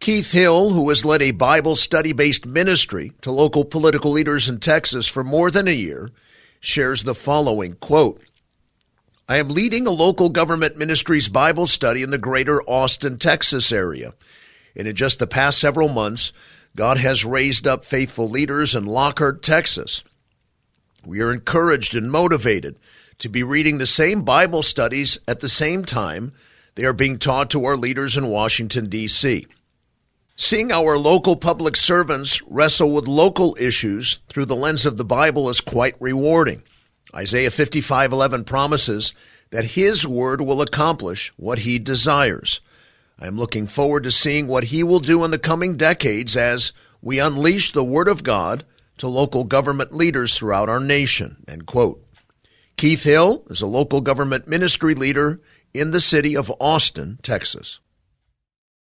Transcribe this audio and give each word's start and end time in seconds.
Keith 0.00 0.30
Hill, 0.30 0.70
who 0.70 0.88
has 0.90 1.04
led 1.04 1.22
a 1.22 1.32
Bible 1.32 1.74
study 1.74 2.12
based 2.12 2.46
ministry 2.46 3.12
to 3.22 3.32
local 3.32 3.64
political 3.64 4.12
leaders 4.12 4.48
in 4.48 4.60
Texas 4.60 5.08
for 5.08 5.24
more 5.24 5.50
than 5.50 5.66
a 5.66 5.72
year, 5.72 6.12
shares 6.60 7.02
the 7.02 7.14
following 7.14 7.74
quote 7.74 8.22
I 9.28 9.38
am 9.38 9.48
leading 9.48 9.86
a 9.86 9.90
local 9.90 10.28
government 10.28 10.78
ministry's 10.78 11.28
Bible 11.28 11.66
study 11.66 12.02
in 12.02 12.10
the 12.10 12.18
greater 12.18 12.62
Austin, 12.62 13.18
Texas 13.18 13.72
area. 13.72 14.14
And 14.76 14.86
in 14.86 14.94
just 14.94 15.18
the 15.18 15.26
past 15.26 15.58
several 15.58 15.88
months, 15.88 16.32
God 16.76 16.98
has 16.98 17.24
raised 17.24 17.66
up 17.66 17.84
faithful 17.84 18.28
leaders 18.28 18.76
in 18.76 18.86
Lockhart, 18.86 19.42
Texas. 19.42 20.04
We 21.04 21.20
are 21.20 21.32
encouraged 21.32 21.96
and 21.96 22.10
motivated 22.10 22.76
to 23.18 23.28
be 23.28 23.42
reading 23.42 23.78
the 23.78 23.86
same 23.86 24.22
Bible 24.22 24.62
studies 24.62 25.18
at 25.26 25.40
the 25.40 25.48
same 25.48 25.84
time 25.84 26.32
they 26.76 26.84
are 26.84 26.92
being 26.92 27.18
taught 27.18 27.50
to 27.50 27.64
our 27.64 27.76
leaders 27.76 28.16
in 28.16 28.28
Washington, 28.28 28.88
D.C. 28.88 29.48
Seeing 30.40 30.70
our 30.70 30.96
local 30.96 31.34
public 31.34 31.74
servants 31.74 32.40
wrestle 32.42 32.92
with 32.92 33.08
local 33.08 33.56
issues 33.58 34.20
through 34.28 34.44
the 34.44 34.54
lens 34.54 34.86
of 34.86 34.96
the 34.96 35.04
Bible 35.04 35.48
is 35.48 35.60
quite 35.60 35.96
rewarding. 35.98 36.62
Isaiah 37.12 37.50
55:11 37.50 38.44
promises 38.44 39.12
that 39.50 39.72
his 39.72 40.06
word 40.06 40.40
will 40.40 40.62
accomplish 40.62 41.32
what 41.36 41.58
he 41.58 41.80
desires. 41.80 42.60
I 43.18 43.26
am 43.26 43.36
looking 43.36 43.66
forward 43.66 44.04
to 44.04 44.12
seeing 44.12 44.46
what 44.46 44.64
he 44.64 44.84
will 44.84 45.00
do 45.00 45.24
in 45.24 45.32
the 45.32 45.40
coming 45.40 45.76
decades 45.76 46.36
as 46.36 46.72
we 47.02 47.18
unleash 47.18 47.72
the 47.72 47.82
word 47.82 48.06
of 48.06 48.22
God 48.22 48.64
to 48.98 49.08
local 49.08 49.42
government 49.42 49.92
leaders 49.92 50.36
throughout 50.36 50.68
our 50.68 50.78
nation. 50.78 51.38
End 51.48 51.66
quote. 51.66 52.00
Keith 52.76 53.02
Hill 53.02 53.42
is 53.50 53.60
a 53.60 53.66
local 53.66 54.00
government 54.00 54.46
ministry 54.46 54.94
leader 54.94 55.40
in 55.74 55.90
the 55.90 56.00
city 56.00 56.36
of 56.36 56.52
Austin, 56.60 57.18
Texas. 57.24 57.80